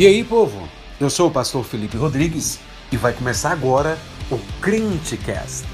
E 0.00 0.06
aí, 0.06 0.24
povo? 0.24 0.66
Eu 0.98 1.10
sou 1.10 1.28
o 1.28 1.30
pastor 1.30 1.62
Felipe 1.62 1.94
Rodrigues 1.94 2.58
e 2.90 2.96
vai 2.96 3.12
começar 3.12 3.52
agora 3.52 3.98
o 4.30 4.38
Crentecast. 4.58 5.66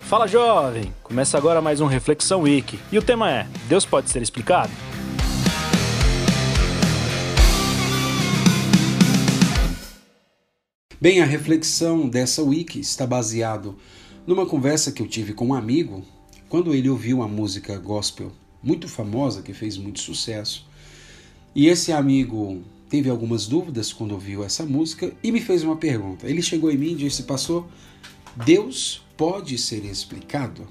Fala 0.00 0.26
jovem! 0.26 0.92
Começa 1.02 1.38
agora 1.38 1.62
mais 1.62 1.80
um 1.80 1.86
Reflexão 1.86 2.42
Week. 2.42 2.78
E 2.92 2.98
o 2.98 3.02
tema 3.02 3.32
é: 3.32 3.46
Deus 3.70 3.86
pode 3.86 4.10
ser 4.10 4.20
explicado? 4.20 4.70
Bem, 11.00 11.22
a 11.22 11.24
reflexão 11.24 12.06
dessa 12.06 12.42
week 12.42 12.78
está 12.78 13.06
baseado 13.06 13.78
numa 14.26 14.44
conversa 14.44 14.90
que 14.90 15.00
eu 15.00 15.06
tive 15.06 15.32
com 15.32 15.48
um 15.48 15.54
amigo 15.54 16.02
quando 16.48 16.74
ele 16.74 16.88
ouviu 16.88 17.18
uma 17.18 17.28
música 17.28 17.78
gospel 17.78 18.32
muito 18.62 18.88
famosa 18.88 19.42
que 19.42 19.52
fez 19.52 19.76
muito 19.76 20.00
sucesso. 20.00 20.66
E 21.54 21.68
esse 21.68 21.92
amigo 21.92 22.62
teve 22.88 23.08
algumas 23.08 23.46
dúvidas 23.46 23.92
quando 23.92 24.12
ouviu 24.12 24.44
essa 24.44 24.64
música 24.64 25.12
e 25.22 25.30
me 25.30 25.40
fez 25.40 25.62
uma 25.62 25.76
pergunta. 25.76 26.28
Ele 26.28 26.42
chegou 26.42 26.70
em 26.70 26.76
mim 26.76 26.92
e 26.92 26.96
disse: 26.96 27.22
Pastor, 27.22 27.66
Deus 28.44 29.02
pode 29.16 29.56
ser 29.56 29.84
explicado? 29.84 30.66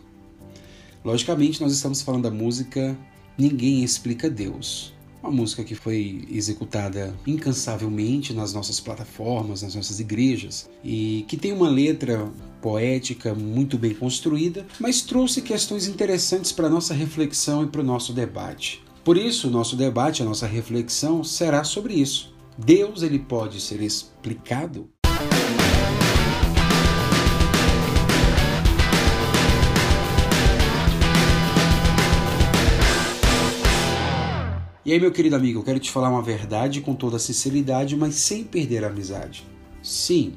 Logicamente, 1.04 1.62
nós 1.62 1.72
estamos 1.72 2.02
falando 2.02 2.24
da 2.24 2.32
música 2.32 2.98
Ninguém 3.38 3.84
Explica 3.84 4.30
Deus. 4.30 4.94
Uma 5.22 5.32
música 5.32 5.63
que 5.63 5.74
foi 5.74 6.27
executada 6.30 7.16
incansavelmente 7.26 8.34
nas 8.34 8.54
nossas 8.54 8.80
plataformas, 8.80 9.63
nas 9.63 9.74
nossas 9.74 9.99
igrejas, 9.99 10.70
e 10.84 11.26
que 11.27 11.35
tem 11.35 11.52
uma 11.52 11.70
letra 11.70 12.32
poética 12.66 13.35
muito 13.35 13.77
bem 13.77 13.94
construída, 13.94 14.66
mas 14.80 15.04
trouxe 15.04 15.40
questões 15.44 15.88
interessantes 15.88 16.52
para 16.52 16.68
nossa 16.68 16.96
reflexão 16.96 17.63
e 17.63 17.68
para 17.68 17.82
o 17.82 17.84
nosso 17.84 18.12
debate. 18.12 18.84
Por 19.04 19.18
isso, 19.18 19.49
o 19.49 19.52
nosso 19.52 19.76
debate, 19.76 20.24
a 20.24 20.26
nossa 20.26 20.48
reflexão 20.48 21.24
será 21.24 21.63
sobre 21.63 21.93
isso. 21.93 22.36
Deus 22.58 23.04
ele 23.04 23.20
pode 23.20 23.62
ser 23.62 23.82
explicado? 23.82 24.90
E 34.84 34.91
aí, 34.91 34.99
meu 34.99 35.12
querido 35.12 35.36
amigo, 35.36 35.60
eu 35.60 35.63
quero 35.63 35.80
te 35.80 35.91
falar 35.91 36.10
uma 36.10 36.24
verdade 36.24 36.82
com 36.82 36.96
toda 36.96 37.20
sinceridade, 37.20 37.96
mas 37.96 38.16
sem 38.16 38.43
perder 38.43 38.84
a 38.84 38.88
amizade. 38.88 39.46
Sim, 39.84 40.34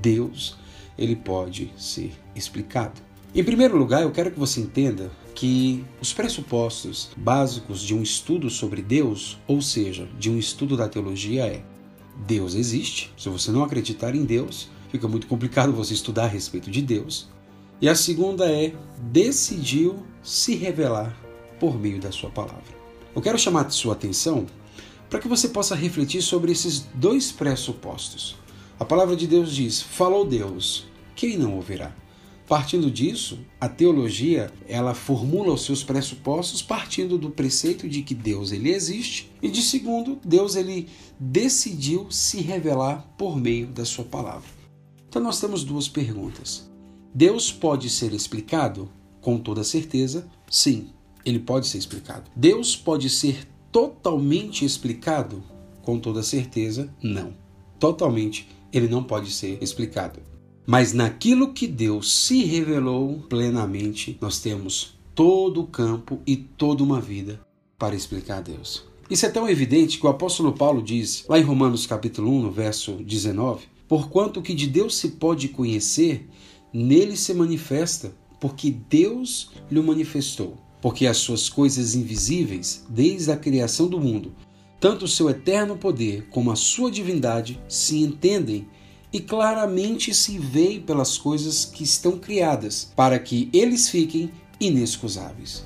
Deus, 0.00 0.56
ele 0.98 1.16
pode 1.16 1.72
ser 1.76 2.12
explicado. 2.34 3.00
Em 3.34 3.42
primeiro 3.42 3.76
lugar, 3.76 4.02
eu 4.02 4.12
quero 4.12 4.30
que 4.30 4.38
você 4.38 4.60
entenda 4.60 5.10
que 5.34 5.84
os 6.00 6.12
pressupostos 6.12 7.10
básicos 7.16 7.82
de 7.82 7.94
um 7.94 8.02
estudo 8.02 8.48
sobre 8.48 8.80
Deus, 8.80 9.38
ou 9.48 9.60
seja, 9.60 10.08
de 10.18 10.30
um 10.30 10.38
estudo 10.38 10.76
da 10.76 10.88
teologia, 10.88 11.44
é: 11.44 11.64
Deus 12.26 12.54
existe. 12.54 13.12
Se 13.16 13.28
você 13.28 13.50
não 13.50 13.64
acreditar 13.64 14.14
em 14.14 14.24
Deus, 14.24 14.70
fica 14.90 15.08
muito 15.08 15.26
complicado 15.26 15.72
você 15.72 15.94
estudar 15.94 16.24
a 16.24 16.28
respeito 16.28 16.70
de 16.70 16.80
Deus. 16.80 17.28
E 17.80 17.88
a 17.88 17.96
segunda 17.96 18.48
é: 18.48 18.72
decidiu 19.10 20.04
se 20.22 20.54
revelar 20.54 21.16
por 21.58 21.78
meio 21.78 22.00
da 22.00 22.12
sua 22.12 22.30
palavra. 22.30 22.74
Eu 23.14 23.22
quero 23.22 23.38
chamar 23.38 23.68
sua 23.70 23.94
atenção 23.94 24.46
para 25.10 25.18
que 25.18 25.28
você 25.28 25.48
possa 25.48 25.74
refletir 25.74 26.22
sobre 26.22 26.52
esses 26.52 26.86
dois 26.94 27.30
pressupostos. 27.30 28.36
A 28.78 28.84
palavra 28.84 29.14
de 29.14 29.26
Deus 29.26 29.54
diz: 29.54 29.80
Falou 29.80 30.24
Deus, 30.24 30.86
quem 31.14 31.38
não 31.38 31.54
ouvirá? 31.54 31.94
Partindo 32.46 32.90
disso, 32.90 33.38
a 33.58 33.68
teologia, 33.68 34.52
ela 34.68 34.92
formula 34.92 35.54
os 35.54 35.64
seus 35.64 35.82
pressupostos 35.82 36.60
partindo 36.60 37.16
do 37.16 37.30
preceito 37.30 37.88
de 37.88 38.02
que 38.02 38.14
Deus 38.14 38.52
ele 38.52 38.70
existe 38.70 39.32
e 39.40 39.48
de 39.48 39.62
segundo, 39.62 40.18
Deus 40.22 40.54
ele 40.54 40.88
decidiu 41.18 42.06
se 42.10 42.42
revelar 42.42 43.14
por 43.16 43.36
meio 43.36 43.68
da 43.68 43.84
sua 43.84 44.04
palavra. 44.04 44.48
Então 45.08 45.22
nós 45.22 45.40
temos 45.40 45.64
duas 45.64 45.88
perguntas. 45.88 46.70
Deus 47.14 47.50
pode 47.50 47.88
ser 47.88 48.12
explicado? 48.12 48.90
Com 49.22 49.38
toda 49.38 49.64
certeza, 49.64 50.28
sim 50.50 50.88
ele 51.24 51.38
pode 51.38 51.66
ser 51.66 51.78
explicado. 51.78 52.30
Deus 52.36 52.76
pode 52.76 53.08
ser 53.08 53.48
totalmente 53.72 54.64
explicado? 54.64 55.42
Com 55.82 55.98
toda 55.98 56.22
certeza, 56.22 56.92
não. 57.02 57.34
Totalmente, 57.78 58.48
ele 58.74 58.88
não 58.88 59.02
pode 59.02 59.30
ser 59.30 59.58
explicado. 59.62 60.20
Mas 60.66 60.92
naquilo 60.92 61.52
que 61.52 61.66
Deus 61.66 62.12
se 62.12 62.42
revelou 62.44 63.20
plenamente, 63.28 64.16
nós 64.20 64.40
temos 64.40 64.98
todo 65.14 65.60
o 65.60 65.66
campo 65.66 66.20
e 66.26 66.36
toda 66.36 66.82
uma 66.82 67.00
vida 67.00 67.40
para 67.78 67.94
explicar 67.94 68.38
a 68.38 68.40
Deus. 68.40 68.84
Isso 69.08 69.26
é 69.26 69.28
tão 69.28 69.48
evidente 69.48 69.98
que 69.98 70.06
o 70.06 70.10
apóstolo 70.10 70.52
Paulo 70.52 70.82
diz, 70.82 71.24
lá 71.28 71.38
em 71.38 71.42
Romanos 71.42 71.86
capítulo 71.86 72.30
1, 72.30 72.42
no 72.42 72.50
verso 72.50 72.92
19, 72.94 73.66
porquanto 73.86 74.40
que 74.40 74.54
de 74.54 74.66
Deus 74.66 74.96
se 74.96 75.08
pode 75.10 75.48
conhecer, 75.48 76.26
nele 76.72 77.16
se 77.16 77.34
manifesta, 77.34 78.14
porque 78.40 78.70
Deus 78.70 79.50
lhe 79.70 79.80
manifestou 79.80 80.64
porque 80.84 81.06
as 81.06 81.16
suas 81.16 81.48
coisas 81.48 81.94
invisíveis, 81.94 82.84
desde 82.90 83.32
a 83.32 83.36
criação 83.38 83.88
do 83.88 83.98
mundo, 83.98 84.34
tanto 84.84 85.06
o 85.06 85.08
seu 85.08 85.30
eterno 85.30 85.78
poder 85.78 86.26
como 86.28 86.52
a 86.52 86.56
sua 86.56 86.90
divindade 86.90 87.58
se 87.66 88.02
entendem 88.02 88.68
e 89.10 89.18
claramente 89.18 90.12
se 90.12 90.38
veem 90.38 90.78
pelas 90.78 91.16
coisas 91.16 91.64
que 91.64 91.82
estão 91.82 92.18
criadas, 92.18 92.92
para 92.94 93.18
que 93.18 93.48
eles 93.50 93.88
fiquem 93.88 94.30
inexcusáveis. 94.60 95.64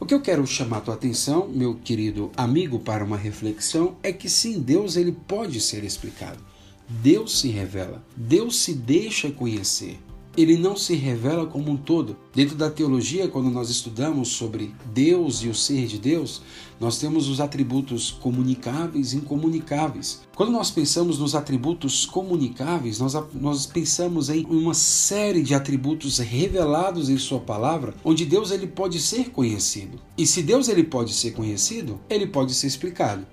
O 0.00 0.06
que 0.06 0.14
eu 0.14 0.20
quero 0.22 0.46
chamar 0.46 0.80
tua 0.80 0.94
atenção, 0.94 1.46
meu 1.46 1.74
querido 1.74 2.32
amigo, 2.38 2.78
para 2.78 3.04
uma 3.04 3.18
reflexão 3.18 3.96
é 4.02 4.10
que 4.10 4.30
sim, 4.30 4.58
Deus 4.62 4.96
ele 4.96 5.12
pode 5.12 5.60
ser 5.60 5.84
explicado. 5.84 6.42
Deus 6.88 7.40
se 7.40 7.48
revela, 7.48 8.02
Deus 8.16 8.56
se 8.56 8.72
deixa 8.72 9.30
conhecer 9.30 9.98
ele 10.36 10.56
não 10.56 10.76
se 10.76 10.94
revela 10.94 11.46
como 11.46 11.70
um 11.70 11.76
todo. 11.76 12.16
Dentro 12.34 12.56
da 12.56 12.70
teologia, 12.70 13.28
quando 13.28 13.50
nós 13.50 13.70
estudamos 13.70 14.28
sobre 14.28 14.74
Deus 14.92 15.42
e 15.42 15.48
o 15.48 15.54
ser 15.54 15.86
de 15.86 15.98
Deus, 15.98 16.42
nós 16.80 16.98
temos 16.98 17.28
os 17.28 17.40
atributos 17.40 18.10
comunicáveis 18.10 19.12
e 19.12 19.16
incomunicáveis. 19.16 20.22
Quando 20.34 20.52
nós 20.52 20.70
pensamos 20.70 21.18
nos 21.18 21.34
atributos 21.34 22.04
comunicáveis, 22.04 22.98
nós, 22.98 23.14
nós 23.32 23.66
pensamos 23.66 24.28
em 24.28 24.44
uma 24.46 24.74
série 24.74 25.42
de 25.42 25.54
atributos 25.54 26.18
revelados 26.18 27.08
em 27.08 27.18
Sua 27.18 27.38
palavra, 27.38 27.94
onde 28.04 28.24
Deus 28.24 28.50
ele 28.50 28.66
pode 28.66 29.00
ser 29.00 29.30
conhecido. 29.30 30.00
E 30.18 30.26
se 30.26 30.42
Deus 30.42 30.68
ele 30.68 30.84
pode 30.84 31.12
ser 31.12 31.32
conhecido, 31.32 32.00
ele 32.10 32.26
pode 32.26 32.54
ser 32.54 32.66
explicado. 32.66 33.26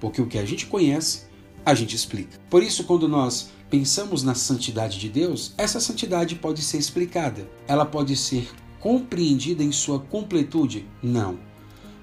Porque 0.00 0.20
o 0.20 0.26
que 0.26 0.38
a 0.38 0.44
gente 0.44 0.66
conhece, 0.66 1.22
a 1.64 1.74
gente 1.74 1.94
explica. 1.94 2.38
Por 2.50 2.62
isso, 2.62 2.84
quando 2.84 3.08
nós 3.08 3.50
pensamos 3.70 4.22
na 4.22 4.34
santidade 4.34 4.98
de 4.98 5.08
Deus, 5.08 5.52
essa 5.56 5.80
santidade 5.80 6.34
pode 6.34 6.62
ser 6.62 6.78
explicada. 6.78 7.48
Ela 7.66 7.84
pode 7.84 8.16
ser 8.16 8.50
compreendida 8.80 9.62
em 9.62 9.72
sua 9.72 9.98
completude? 9.98 10.86
Não. 11.02 11.38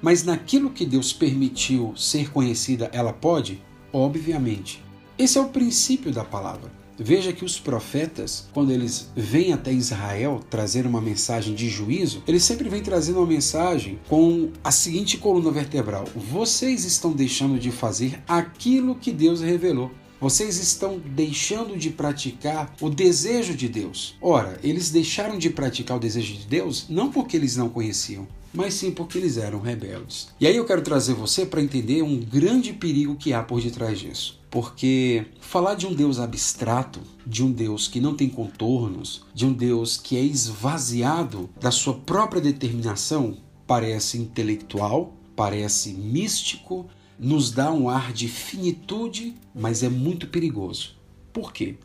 Mas 0.02 0.24
naquilo 0.24 0.70
que 0.70 0.86
Deus 0.86 1.14
permitiu 1.14 1.94
ser 1.96 2.31
conhecida, 2.31 2.90
ela 2.94 3.14
pode? 3.14 3.62
Obviamente. 3.92 4.84
Esse 5.18 5.38
é 5.38 5.42
o 5.42 5.50
princípio 5.50 6.12
da 6.12 6.24
palavra. 6.24 6.72
Veja 6.98 7.34
que 7.34 7.44
os 7.44 7.59
profetas, 7.59 8.48
quando 8.54 8.72
eles 8.72 9.09
vêm 9.16 9.52
até 9.52 9.72
Israel 9.72 10.40
trazer 10.50 10.86
uma 10.86 11.02
mensagem 11.02 11.54
de 11.54 11.68
juízo, 11.68 12.24
eles 12.25 12.44
sempre 12.44 12.70
vêm 12.70 12.81
trazendo 12.81 13.20
uma 13.20 13.28
mensagem 13.28 14.00
com 14.08 14.52
a 14.64 14.72
seguinte 14.72 15.18
coluna 15.18 15.52
vertebral: 15.52 16.06
Vocês 16.16 16.86
estão 16.86 17.12
deixando 17.12 17.59
de 17.59 17.70
fazer 17.70 18.22
aquilo 18.28 18.96
que 18.96 19.12
Deus 19.12 19.42
revelou. 19.42 19.92
Vocês 20.20 20.58
estão 20.58 20.98
deixando 20.98 21.78
de 21.78 21.89
praticar 21.89 22.74
o 22.80 22.89
desejo 22.89 23.54
de 23.54 23.68
Deus. 23.68 24.16
Ora, 24.22 24.60
eles 24.63 24.89
deixaram 24.89 25.38
de 25.38 25.50
praticar 25.50 25.98
o 25.98 26.00
desejo 26.00 26.34
de 26.34 26.48
Deus 26.48 26.86
não 26.89 27.12
porque 27.12 27.36
eles 27.36 27.56
não 27.56 27.69
conheciam, 27.69 28.28
mas 28.54 28.74
sim 28.75 28.92
porque 28.92 29.18
eles 29.18 29.38
eram 29.38 29.60
rebeldes. 29.60 30.30
E 30.39 30.48
aí 30.48 30.56
eu 30.56 30.66
quero 30.66 30.81
trazer 30.81 31.13
você 31.13 31.45
para 31.45 31.62
entender 31.62 32.01
um 32.01 32.18
grande 32.18 32.72
perigo 32.72 33.16
que 33.16 33.34
há 33.34 33.44
por 33.44 33.62
detrás 33.62 34.00
disso. 34.00 34.39
Porque 34.50 35.25
falar 35.42 35.75
de 35.75 35.86
um 35.86 35.94
Deus 35.94 36.18
abstrato, 36.18 37.01
de 37.28 37.44
um 37.44 37.51
Deus 37.51 37.89
que 37.89 38.00
não 38.00 38.16
tem 38.16 38.30
contornos, 38.30 39.25
de 39.34 39.45
um 39.45 39.51
Deus 39.51 39.98
que 39.98 40.16
é 40.16 40.22
esvaziado 40.22 41.50
da 41.60 41.72
sua 41.72 41.94
própria 41.94 42.42
determinação, 42.42 43.38
parece 43.68 44.18
intelectual, 44.18 45.13
parece 45.36 45.92
místico, 45.92 46.88
nos 47.19 47.51
dá 47.51 47.71
um 47.71 47.89
ar 47.89 48.12
de 48.12 48.27
finitude, 48.27 49.35
mas 49.53 49.83
é 49.83 49.89
muito 49.89 50.27
perigoso. 50.27 50.95
Por 51.31 51.51
quê? 51.51 51.75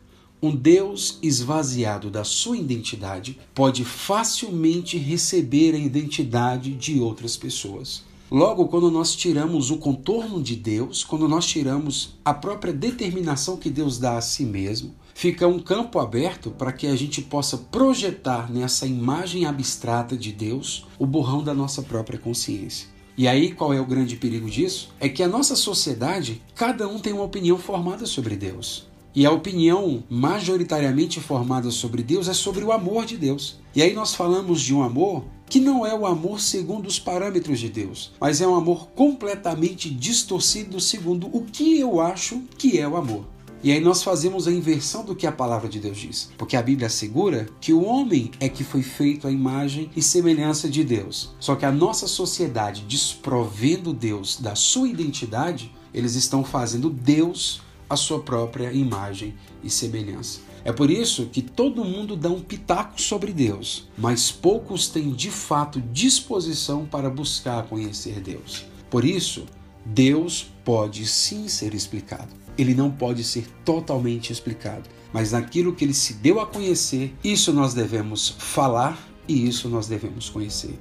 Um 0.41 0.55
Deus 0.55 1.19
esvaziado 1.21 2.09
da 2.09 2.23
sua 2.23 2.57
identidade 2.57 3.37
pode 3.53 3.85
facilmente 3.85 4.97
receber 4.97 5.75
a 5.75 5.77
identidade 5.77 6.73
de 6.73 6.99
outras 6.99 7.37
pessoas. 7.37 8.03
Logo, 8.31 8.67
quando 8.69 8.89
nós 8.89 9.13
tiramos 9.13 9.69
o 9.71 9.77
contorno 9.77 10.41
de 10.41 10.55
Deus, 10.55 11.03
quando 11.03 11.27
nós 11.27 11.45
tiramos 11.45 12.17
a 12.23 12.33
própria 12.33 12.71
determinação 12.71 13.57
que 13.57 13.69
Deus 13.69 13.99
dá 13.99 14.17
a 14.17 14.21
si 14.21 14.45
mesmo, 14.45 14.95
fica 15.13 15.47
um 15.47 15.59
campo 15.59 15.99
aberto 15.99 16.49
para 16.49 16.71
que 16.71 16.87
a 16.87 16.95
gente 16.95 17.21
possa 17.21 17.57
projetar 17.57 18.49
nessa 18.49 18.87
imagem 18.87 19.45
abstrata 19.45 20.15
de 20.15 20.31
Deus 20.31 20.87
o 20.97 21.05
borrão 21.05 21.43
da 21.43 21.53
nossa 21.53 21.81
própria 21.83 22.17
consciência. 22.17 22.87
E 23.17 23.27
aí, 23.27 23.51
qual 23.51 23.73
é 23.73 23.79
o 23.79 23.85
grande 23.85 24.15
perigo 24.15 24.49
disso? 24.49 24.93
É 24.99 25.09
que 25.09 25.21
a 25.21 25.27
nossa 25.27 25.55
sociedade, 25.55 26.41
cada 26.55 26.87
um 26.87 26.99
tem 26.99 27.13
uma 27.13 27.23
opinião 27.23 27.57
formada 27.57 28.05
sobre 28.05 28.35
Deus. 28.35 28.87
E 29.13 29.25
a 29.25 29.31
opinião 29.31 30.03
majoritariamente 30.09 31.19
formada 31.19 31.69
sobre 31.69 32.01
Deus 32.01 32.29
é 32.29 32.33
sobre 32.33 32.63
o 32.63 32.71
amor 32.71 33.05
de 33.05 33.17
Deus. 33.17 33.59
E 33.75 33.81
aí 33.81 33.93
nós 33.93 34.15
falamos 34.15 34.61
de 34.61 34.73
um 34.73 34.81
amor 34.81 35.25
que 35.49 35.59
não 35.59 35.85
é 35.85 35.93
o 35.93 36.05
amor 36.05 36.39
segundo 36.39 36.87
os 36.87 36.97
parâmetros 36.97 37.59
de 37.59 37.67
Deus, 37.67 38.13
mas 38.21 38.39
é 38.39 38.47
um 38.47 38.55
amor 38.55 38.87
completamente 38.95 39.89
distorcido 39.89 40.79
segundo 40.79 41.27
o 41.27 41.43
que 41.43 41.77
eu 41.77 41.99
acho 41.99 42.41
que 42.57 42.79
é 42.79 42.87
o 42.87 42.95
amor. 42.95 43.25
E 43.63 43.71
aí 43.71 43.79
nós 43.79 44.01
fazemos 44.01 44.47
a 44.47 44.51
inversão 44.51 45.05
do 45.05 45.15
que 45.15 45.27
a 45.27 45.31
palavra 45.31 45.69
de 45.69 45.79
Deus 45.79 45.99
diz, 45.99 46.31
porque 46.35 46.57
a 46.57 46.63
Bíblia 46.63 46.87
assegura 46.87 47.47
que 47.59 47.71
o 47.71 47.83
homem 47.83 48.31
é 48.39 48.49
que 48.49 48.63
foi 48.63 48.81
feito 48.81 49.27
à 49.27 49.31
imagem 49.31 49.91
e 49.95 50.01
semelhança 50.01 50.67
de 50.67 50.83
Deus. 50.83 51.29
Só 51.39 51.55
que 51.55 51.63
a 51.63 51.71
nossa 51.71 52.07
sociedade, 52.07 52.83
desprovendo 52.87 53.93
Deus 53.93 54.37
da 54.39 54.55
sua 54.55 54.87
identidade, 54.87 55.71
eles 55.93 56.15
estão 56.15 56.43
fazendo 56.43 56.89
Deus 56.89 57.61
a 57.87 57.95
sua 57.95 58.19
própria 58.19 58.73
imagem 58.73 59.35
e 59.63 59.69
semelhança. 59.69 60.39
É 60.65 60.71
por 60.71 60.89
isso 60.89 61.27
que 61.27 61.43
todo 61.43 61.85
mundo 61.85 62.15
dá 62.15 62.29
um 62.29 62.41
pitaco 62.41 62.99
sobre 62.99 63.31
Deus, 63.31 63.87
mas 63.95 64.31
poucos 64.31 64.87
têm 64.87 65.11
de 65.11 65.29
fato 65.29 65.79
disposição 65.79 66.87
para 66.87 67.11
buscar 67.11 67.67
conhecer 67.67 68.21
Deus. 68.21 68.65
Por 68.89 69.05
isso, 69.05 69.45
Deus 69.85 70.51
pode 70.65 71.05
sim 71.05 71.47
ser 71.47 71.75
explicado 71.75 72.41
ele 72.61 72.73
não 72.73 72.91
pode 72.91 73.23
ser 73.23 73.47
totalmente 73.65 74.31
explicado. 74.31 74.89
Mas 75.13 75.31
naquilo 75.31 75.73
que 75.73 75.83
ele 75.83 75.93
se 75.93 76.13
deu 76.13 76.39
a 76.39 76.45
conhecer, 76.45 77.13
isso 77.23 77.51
nós 77.51 77.73
devemos 77.73 78.29
falar 78.37 78.97
e 79.27 79.47
isso 79.47 79.67
nós 79.67 79.87
devemos 79.87 80.29
conhecer. 80.29 80.79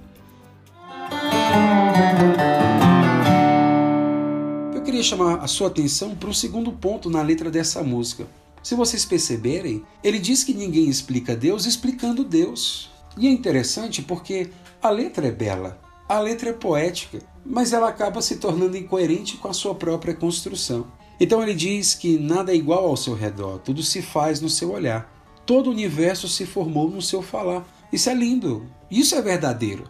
Eu 4.75 4.83
queria 4.83 5.03
chamar 5.03 5.37
a 5.37 5.47
sua 5.47 5.69
atenção 5.69 6.15
para 6.15 6.29
um 6.31 6.35
segundo 6.35 6.73
ponto 6.73 7.11
na 7.11 7.23
letra 7.23 7.51
dessa 7.51 7.83
música. 7.83 8.27
Se 8.63 8.75
vocês 8.75 9.05
perceberem, 9.05 9.83
ele 10.05 10.19
diz 10.19 10.45
que 10.45 10.53
ninguém 10.53 10.89
explica 10.89 11.35
Deus 11.35 11.67
explicando 11.67 12.23
Deus. 12.23 12.91
E 13.17 13.27
é 13.27 13.31
interessante 13.31 14.03
porque 14.03 14.51
a 14.81 14.91
letra 14.91 15.27
é 15.27 15.33
bela, 15.33 15.81
a 16.09 16.21
letra 16.21 16.51
é 16.51 16.53
poética, 16.53 17.19
mas 17.45 17.73
ela 17.73 17.89
acaba 17.89 18.21
se 18.23 18.37
tornando 18.37 18.77
incoerente 18.77 19.37
com 19.37 19.49
a 19.49 19.53
sua 19.53 19.75
própria 19.75 20.15
construção. 20.15 20.87
Então 21.21 21.43
ele 21.43 21.53
diz 21.53 21.95
que 21.95 22.19
nada 22.19 22.51
é 22.51 22.57
igual 22.57 22.87
ao 22.87 22.97
seu 22.97 23.15
redor, 23.15 23.59
tudo 23.59 23.83
se 23.83 24.01
faz 24.01 24.41
no 24.41 24.49
seu 24.49 24.73
olhar. 24.73 25.15
Todo 25.45 25.67
o 25.67 25.71
universo 25.71 26.27
se 26.27 26.47
formou 26.47 26.89
no 26.89 27.03
seu 27.03 27.21
falar. 27.21 27.69
Isso 27.93 28.09
é 28.09 28.15
lindo, 28.15 28.67
isso 28.91 29.15
é 29.15 29.21
verdadeiro. 29.21 29.85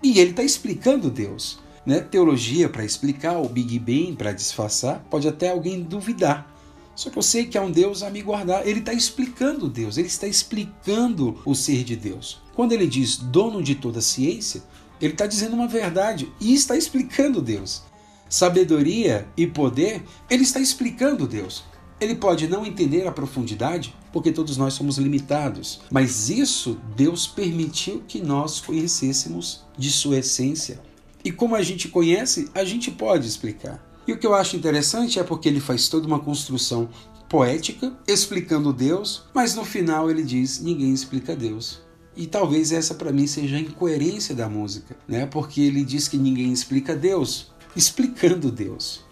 E 0.00 0.20
ele 0.20 0.30
está 0.30 0.44
explicando 0.44 1.10
Deus. 1.10 1.58
Né? 1.84 2.00
Teologia 2.00 2.68
para 2.68 2.84
explicar, 2.84 3.38
o 3.38 3.48
Big 3.48 3.78
Bang 3.80 4.14
para 4.14 4.32
disfarçar, 4.32 5.04
pode 5.10 5.26
até 5.26 5.50
alguém 5.50 5.82
duvidar. 5.82 6.54
Só 6.94 7.10
que 7.10 7.18
eu 7.18 7.22
sei 7.22 7.46
que 7.46 7.58
há 7.58 7.62
um 7.62 7.70
Deus 7.70 8.02
a 8.02 8.10
me 8.10 8.22
guardar. 8.22 8.66
Ele 8.66 8.80
está 8.80 8.92
explicando 8.92 9.68
Deus, 9.68 9.96
ele 9.96 10.06
está 10.06 10.28
explicando 10.28 11.40
o 11.44 11.54
ser 11.54 11.82
de 11.82 11.96
Deus. 11.96 12.40
Quando 12.54 12.72
ele 12.72 12.86
diz 12.86 13.16
dono 13.16 13.62
de 13.62 13.74
toda 13.74 14.00
ciência, 14.00 14.62
ele 15.00 15.14
está 15.14 15.26
dizendo 15.26 15.54
uma 15.54 15.66
verdade 15.66 16.30
e 16.38 16.54
está 16.54 16.76
explicando 16.76 17.40
Deus 17.40 17.89
sabedoria 18.30 19.28
e 19.36 19.46
poder, 19.46 20.02
ele 20.30 20.44
está 20.44 20.60
explicando 20.60 21.26
Deus. 21.26 21.64
Ele 22.00 22.14
pode 22.14 22.48
não 22.48 22.64
entender 22.64 23.06
a 23.06 23.12
profundidade, 23.12 23.94
porque 24.10 24.32
todos 24.32 24.56
nós 24.56 24.72
somos 24.72 24.96
limitados, 24.96 25.82
mas 25.90 26.30
isso 26.30 26.80
Deus 26.96 27.26
permitiu 27.26 28.02
que 28.08 28.22
nós 28.22 28.60
conhecêssemos 28.60 29.64
de 29.76 29.90
sua 29.90 30.18
essência. 30.18 30.80
E 31.22 31.30
como 31.30 31.54
a 31.54 31.62
gente 31.62 31.88
conhece, 31.88 32.48
a 32.54 32.64
gente 32.64 32.90
pode 32.90 33.26
explicar. 33.26 33.84
E 34.06 34.12
o 34.12 34.18
que 34.18 34.26
eu 34.26 34.34
acho 34.34 34.56
interessante 34.56 35.18
é 35.18 35.22
porque 35.22 35.48
ele 35.48 35.60
faz 35.60 35.88
toda 35.88 36.06
uma 36.06 36.18
construção 36.18 36.88
poética 37.28 37.92
explicando 38.08 38.72
Deus, 38.72 39.24
mas 39.34 39.54
no 39.54 39.64
final 39.64 40.10
ele 40.10 40.22
diz: 40.22 40.60
ninguém 40.60 40.92
explica 40.92 41.36
Deus. 41.36 41.80
E 42.16 42.26
talvez 42.26 42.72
essa 42.72 42.94
para 42.94 43.12
mim 43.12 43.26
seja 43.26 43.56
a 43.56 43.60
incoerência 43.60 44.34
da 44.34 44.48
música, 44.48 44.96
né? 45.06 45.26
Porque 45.26 45.60
ele 45.60 45.84
diz 45.84 46.08
que 46.08 46.16
ninguém 46.16 46.52
explica 46.52 46.96
Deus, 46.96 47.52
explicando 47.74 48.50
Deus. 48.50 49.04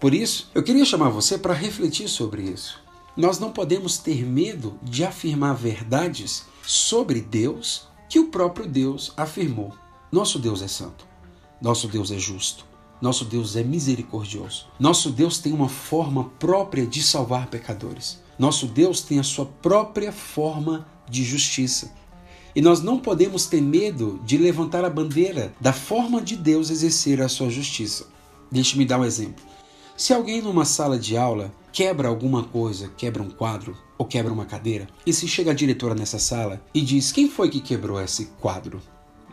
Por 0.00 0.12
isso, 0.12 0.50
eu 0.54 0.62
queria 0.62 0.84
chamar 0.84 1.08
você 1.08 1.38
para 1.38 1.54
refletir 1.54 2.08
sobre 2.08 2.42
isso. 2.42 2.80
Nós 3.16 3.38
não 3.38 3.50
podemos 3.50 3.96
ter 3.96 4.24
medo 4.26 4.78
de 4.82 5.04
afirmar 5.04 5.54
verdades 5.54 6.44
sobre 6.62 7.20
Deus 7.20 7.88
que 8.08 8.18
o 8.18 8.28
próprio 8.28 8.66
Deus 8.66 9.12
afirmou. 9.16 9.72
Nosso 10.12 10.38
Deus 10.38 10.60
é 10.60 10.68
santo. 10.68 11.06
Nosso 11.60 11.88
Deus 11.88 12.10
é 12.10 12.18
justo. 12.18 12.66
Nosso 13.00 13.24
Deus 13.24 13.56
é 13.56 13.62
misericordioso. 13.62 14.66
Nosso 14.78 15.10
Deus 15.10 15.38
tem 15.38 15.52
uma 15.52 15.68
forma 15.68 16.24
própria 16.38 16.86
de 16.86 17.02
salvar 17.02 17.46
pecadores. 17.46 18.22
Nosso 18.38 18.66
Deus 18.66 19.00
tem 19.00 19.18
a 19.18 19.22
sua 19.22 19.46
própria 19.46 20.12
forma 20.12 20.86
de 21.08 21.24
justiça. 21.24 21.92
E 22.56 22.62
nós 22.62 22.80
não 22.80 22.98
podemos 22.98 23.44
ter 23.44 23.60
medo 23.60 24.18
de 24.24 24.38
levantar 24.38 24.82
a 24.82 24.88
bandeira 24.88 25.52
da 25.60 25.74
forma 25.74 26.22
de 26.22 26.34
Deus 26.34 26.70
exercer 26.70 27.20
a 27.20 27.28
sua 27.28 27.50
justiça. 27.50 28.06
Deixe-me 28.50 28.86
dar 28.86 28.98
um 28.98 29.04
exemplo. 29.04 29.44
Se 29.94 30.14
alguém 30.14 30.40
numa 30.40 30.64
sala 30.64 30.98
de 30.98 31.18
aula 31.18 31.52
quebra 31.70 32.08
alguma 32.08 32.44
coisa, 32.44 32.90
quebra 32.96 33.22
um 33.22 33.28
quadro 33.28 33.76
ou 33.98 34.06
quebra 34.06 34.32
uma 34.32 34.46
cadeira, 34.46 34.88
e 35.04 35.12
se 35.12 35.28
chega 35.28 35.50
a 35.50 35.54
diretora 35.54 35.94
nessa 35.94 36.18
sala 36.18 36.62
e 36.72 36.80
diz: 36.80 37.12
Quem 37.12 37.28
foi 37.28 37.50
que 37.50 37.60
quebrou 37.60 38.00
esse 38.00 38.30
quadro? 38.40 38.80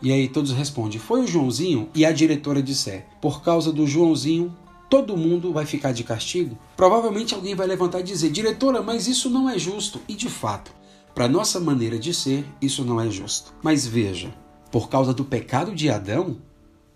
E 0.01 0.11
aí 0.11 0.27
todos 0.27 0.51
respondem: 0.51 0.99
Foi 0.99 1.21
o 1.21 1.27
Joãozinho. 1.27 1.87
E 1.95 2.05
a 2.05 2.11
diretora 2.11 2.61
disser: 2.61 3.05
Por 3.21 3.41
causa 3.41 3.71
do 3.71 3.87
Joãozinho, 3.87 4.53
todo 4.89 5.15
mundo 5.15 5.53
vai 5.53 5.65
ficar 5.65 5.93
de 5.93 6.03
castigo? 6.03 6.57
Provavelmente 6.75 7.33
alguém 7.33 7.55
vai 7.55 7.67
levantar 7.67 8.01
e 8.01 8.03
dizer: 8.03 8.31
Diretora, 8.31 8.81
mas 8.81 9.07
isso 9.07 9.29
não 9.29 9.49
é 9.49 9.57
justo. 9.57 10.01
E 10.09 10.13
de 10.13 10.29
fato, 10.29 10.73
para 11.13 11.27
nossa 11.27 11.59
maneira 11.59 11.99
de 11.99 12.13
ser, 12.13 12.45
isso 12.61 12.83
não 12.83 12.99
é 12.99 13.09
justo. 13.09 13.53
Mas 13.61 13.85
veja, 13.85 14.33
por 14.71 14.89
causa 14.89 15.13
do 15.13 15.23
pecado 15.23 15.75
de 15.75 15.89
Adão, 15.89 16.37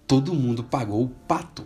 todo 0.07 0.33
mundo 0.33 0.63
pagou 0.63 1.03
o 1.03 1.09
pato. 1.27 1.65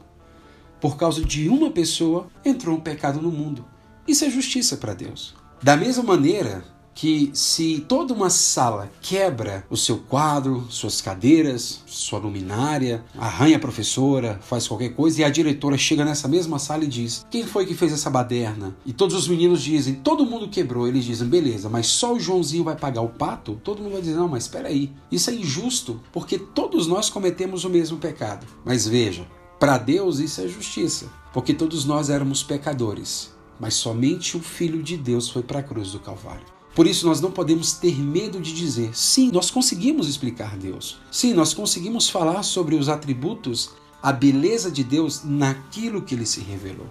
Por 0.79 0.97
causa 0.97 1.23
de 1.23 1.47
uma 1.47 1.71
pessoa, 1.71 2.27
entrou 2.43 2.75
um 2.75 2.81
pecado 2.81 3.21
no 3.21 3.31
mundo. 3.31 3.65
Isso 4.07 4.25
é 4.25 4.29
justiça 4.29 4.75
para 4.75 4.93
Deus. 4.93 5.33
Da 5.63 5.77
mesma 5.77 6.03
maneira, 6.03 6.65
que 6.93 7.31
se 7.33 7.83
toda 7.87 8.13
uma 8.13 8.29
sala 8.29 8.91
quebra 9.01 9.65
o 9.69 9.77
seu 9.77 9.97
quadro, 9.97 10.65
suas 10.69 11.01
cadeiras, 11.01 11.81
sua 11.85 12.19
luminária, 12.19 13.03
arranha 13.17 13.57
a 13.57 13.59
professora, 13.59 14.39
faz 14.41 14.67
qualquer 14.67 14.89
coisa 14.89 15.21
e 15.21 15.23
a 15.23 15.29
diretora 15.29 15.77
chega 15.77 16.05
nessa 16.05 16.27
mesma 16.27 16.59
sala 16.59 16.83
e 16.83 16.87
diz: 16.87 17.25
Quem 17.29 17.45
foi 17.45 17.65
que 17.65 17.73
fez 17.73 17.91
essa 17.93 18.09
baderna? 18.09 18.75
E 18.85 18.93
todos 18.93 19.15
os 19.15 19.27
meninos 19.27 19.61
dizem: 19.61 19.95
Todo 19.95 20.25
mundo 20.25 20.49
quebrou. 20.49 20.87
Eles 20.87 21.05
dizem: 21.05 21.27
Beleza, 21.27 21.69
mas 21.69 21.87
só 21.87 22.13
o 22.13 22.19
Joãozinho 22.19 22.63
vai 22.63 22.75
pagar 22.75 23.01
o 23.01 23.09
pato? 23.09 23.59
Todo 23.63 23.81
mundo 23.81 23.93
vai 23.93 24.01
dizer: 24.01 24.15
Não, 24.15 24.27
mas 24.27 24.43
espera 24.43 24.67
aí. 24.67 24.91
Isso 25.11 25.29
é 25.29 25.33
injusto 25.33 25.99
porque 26.11 26.37
todos 26.37 26.87
nós 26.87 27.09
cometemos 27.09 27.63
o 27.63 27.69
mesmo 27.69 27.97
pecado. 27.97 28.45
Mas 28.65 28.87
veja, 28.87 29.25
para 29.59 29.77
Deus 29.77 30.19
isso 30.19 30.41
é 30.41 30.47
justiça, 30.47 31.07
porque 31.33 31.53
todos 31.53 31.85
nós 31.85 32.09
éramos 32.09 32.43
pecadores. 32.43 33.31
Mas 33.59 33.75
somente 33.75 34.35
o 34.35 34.39
Filho 34.39 34.81
de 34.81 34.97
Deus 34.97 35.29
foi 35.29 35.43
para 35.43 35.59
a 35.59 35.63
cruz 35.63 35.91
do 35.91 35.99
Calvário. 35.99 36.60
Por 36.73 36.87
isso, 36.87 37.05
nós 37.05 37.19
não 37.19 37.31
podemos 37.31 37.73
ter 37.73 37.99
medo 37.99 38.39
de 38.39 38.53
dizer: 38.53 38.91
sim, 38.97 39.31
nós 39.31 39.51
conseguimos 39.51 40.07
explicar 40.07 40.57
Deus. 40.57 40.97
Sim, 41.11 41.33
nós 41.33 41.53
conseguimos 41.53 42.09
falar 42.09 42.43
sobre 42.43 42.75
os 42.75 42.87
atributos, 42.87 43.71
a 44.01 44.11
beleza 44.11 44.71
de 44.71 44.83
Deus 44.83 45.23
naquilo 45.23 46.01
que 46.01 46.15
ele 46.15 46.25
se 46.25 46.39
revelou. 46.39 46.87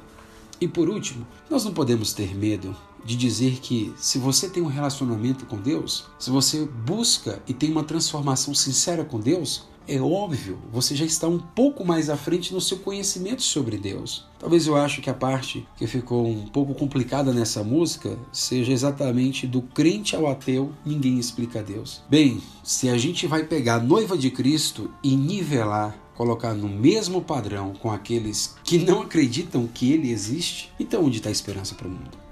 E 0.61 0.69
por 0.69 0.91
último, 0.91 1.27
nós 1.49 1.65
não 1.65 1.73
podemos 1.73 2.13
ter 2.13 2.37
medo 2.37 2.77
de 3.03 3.17
dizer 3.17 3.61
que 3.61 3.95
se 3.97 4.19
você 4.19 4.49
tem 4.49 4.63
um 4.63 4.67
relacionamento 4.67 5.47
com 5.47 5.57
Deus, 5.57 6.05
se 6.19 6.31
você 6.31 6.67
busca 6.67 7.43
e 7.49 7.55
tem 7.55 7.73
uma 7.73 7.83
transformação 7.83 8.55
sincera 8.55 9.03
com 9.03 9.19
Deus, 9.19 9.65
é 9.91 10.01
óbvio, 10.01 10.59
você 10.71 10.95
já 10.95 11.05
está 11.05 11.27
um 11.27 11.39
pouco 11.39 11.85
mais 11.85 12.09
à 12.09 12.17
frente 12.17 12.55
no 12.55 12.61
seu 12.61 12.79
conhecimento 12.79 13.43
sobre 13.43 13.77
Deus. 13.77 14.25
Talvez 14.39 14.67
eu 14.67 14.77
acho 14.77 15.03
que 15.03 15.11
a 15.11 15.15
parte 15.15 15.67
que 15.77 15.87
ficou 15.87 16.27
um 16.27 16.47
pouco 16.47 16.75
complicada 16.75 17.33
nessa 17.33 17.65
música 17.65 18.17
seja 18.33 18.73
exatamente 18.73 19.49
do 19.49 19.61
crente 19.61 20.15
ao 20.15 20.29
ateu, 20.29 20.73
ninguém 20.87 21.19
explica 21.19 21.63
Deus. 21.63 22.03
Bem, 22.09 22.41
se 22.63 22.89
a 22.89 22.97
gente 22.97 23.27
vai 23.27 23.43
pegar 23.45 23.75
a 23.75 23.83
noiva 23.83 24.17
de 24.17 24.31
Cristo 24.31 24.91
e 25.03 25.17
nivelar 25.17 25.99
colocar 26.21 26.53
no 26.53 26.69
mesmo 26.69 27.23
padrão 27.23 27.73
com 27.73 27.91
aqueles 27.91 28.55
que 28.63 28.77
não 28.77 29.01
acreditam 29.01 29.67
que 29.67 29.91
ele 29.91 30.11
existe, 30.11 30.71
então 30.79 31.07
onde 31.07 31.17
está 31.17 31.31
a 31.31 31.33
esperança 31.33 31.75
para 31.75 31.89
o 31.89 31.91
mundo? 31.91 32.30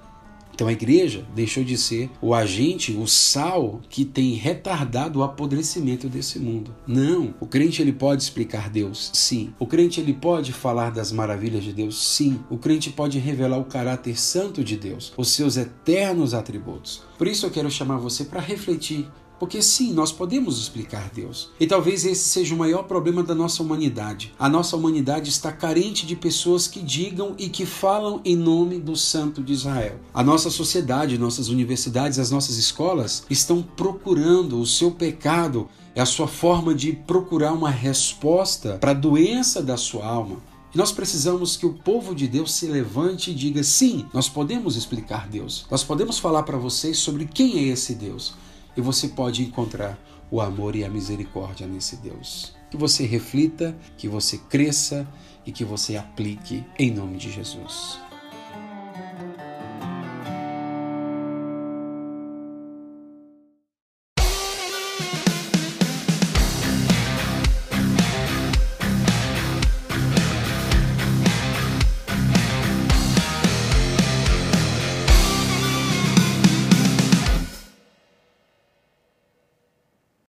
Então 0.59 0.67
a 0.67 0.73
igreja 0.73 1.25
deixou 1.37 1.63
de 1.63 1.79
ser 1.79 2.11
o 2.21 2.35
agente, 2.35 2.91
o 2.91 3.07
sal 3.07 3.81
que 3.89 4.05
tem 4.05 4.33
retardado 4.35 5.21
o 5.21 5.23
apodrecimento 5.23 6.09
desse 6.09 6.41
mundo. 6.41 6.75
Não, 6.85 7.33
o 7.39 7.47
crente 7.47 7.81
ele 7.81 7.93
pode 7.93 8.25
explicar 8.25 8.69
Deus, 8.69 9.09
sim. 9.15 9.55
O 9.57 9.69
crente 9.69 10.01
ele 10.01 10.13
pode 10.13 10.53
falar 10.53 10.91
das 10.91 11.13
maravilhas 11.13 11.63
de 11.63 11.73
Deus, 11.73 12.05
sim. 12.05 12.41
O 12.51 12.59
crente 12.59 12.91
pode 12.91 13.21
revelar 13.21 13.59
o 13.59 13.67
caráter 13.67 14.19
santo 14.19 14.65
de 14.65 14.77
Deus, 14.77 15.13
os 15.17 15.29
seus 15.29 15.57
eternos 15.57 16.35
atributos. 16.35 17.05
Por 17.17 17.29
isso 17.29 17.47
eu 17.47 17.51
quero 17.53 17.71
chamar 17.71 17.99
você 17.99 18.25
para 18.25 18.41
refletir 18.41 19.07
porque 19.39 19.63
sim, 19.63 19.93
nós 19.93 20.11
podemos 20.11 20.59
explicar 20.59 21.11
Deus. 21.15 21.51
E 21.61 21.67
talvez 21.67 22.05
esse 22.05 22.29
seja 22.29 22.55
o 22.55 22.59
maior 22.59 22.85
problema 22.85 23.23
da 23.23 23.35
nossa 23.35 23.63
humanidade. 23.63 24.35
A 24.39 24.49
nossa 24.49 24.77
humanidade 24.77 25.31
está 25.31 25.53
carente 25.53 26.07
de 26.07 26.17
pessoas 26.17 26.67
que 26.67 26.81
digam 26.81 27.35
e 27.39 27.49
que 27.49 27.65
falam 27.65 28.21
em 28.25 28.37
nome 28.37 28.79
do 28.79 28.97
Santo 28.97 29.43
de 29.43 29.53
Israel. 29.53 30.01
A 30.13 30.23
nossa 30.23 30.51
sociedade, 30.51 31.19
nossas 31.19 31.49
universidades, 31.49 32.19
as 32.19 32.31
nossas 32.31 32.57
escolas 32.57 33.25
estão 33.31 33.63
procurando 33.63 34.61
o 34.61 34.67
seu 34.67 34.91
pecado, 34.91 35.69
é 35.95 36.01
a 36.01 36.07
sua 36.07 36.27
forma 36.27 36.75
de 36.75 36.93
procurar 36.93 37.53
uma 37.53 37.71
resposta 37.71 38.79
para 38.81 38.91
a 38.91 38.95
doença 38.95 39.63
da 39.63 39.77
sua 39.77 40.07
alma. 40.07 40.37
Nós 40.75 40.93
precisamos 40.93 41.57
que 41.57 41.65
o 41.65 41.73
povo 41.73 42.15
de 42.15 42.29
Deus 42.29 42.53
se 42.53 42.67
levante 42.67 43.31
e 43.31 43.35
diga: 43.35 43.63
sim, 43.63 44.05
nós 44.13 44.29
podemos 44.29 44.77
explicar 44.77 45.27
Deus. 45.27 45.67
Nós 45.71 45.83
podemos 45.83 46.19
falar 46.19 46.43
para 46.43 46.59
vocês 46.59 46.99
sobre 46.99 47.25
quem 47.25 47.59
é 47.59 47.63
esse 47.63 47.95
Deus 47.95 48.35
e 48.79 48.81
você 48.81 49.09
pode 49.09 49.43
encontrar 49.43 49.99
o 50.31 50.41
amor 50.41 50.77
e 50.77 50.85
a 50.85 50.89
misericórdia 50.89 51.67
nesse 51.67 51.97
Deus. 51.97 52.55
Que 52.71 52.77
você 52.77 53.05
reflita, 53.05 53.77
que 53.97 54.07
você 54.07 54.39
cresça 54.39 55.05
e 55.45 55.51
que 55.51 55.65
você 55.65 55.97
aplique 55.97 56.65
em 56.79 56.93
nome 56.93 57.19
de 57.19 57.29
Jesus. 57.29 57.99